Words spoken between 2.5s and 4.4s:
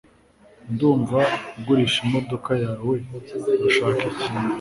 yawe Urashaka iki?